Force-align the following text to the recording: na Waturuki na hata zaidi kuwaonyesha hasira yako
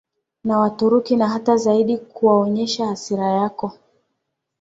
na 0.43 0.59
Waturuki 0.59 1.15
na 1.15 1.29
hata 1.29 1.57
zaidi 1.57 1.97
kuwaonyesha 1.97 2.85
hasira 2.85 3.25
yako 3.27 3.71